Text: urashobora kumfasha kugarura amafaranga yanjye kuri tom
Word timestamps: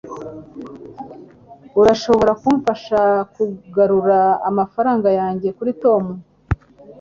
urashobora 1.81 2.31
kumfasha 2.41 2.99
kugarura 3.33 4.19
amafaranga 4.49 5.09
yanjye 5.19 5.49
kuri 5.57 5.71
tom 5.83 6.03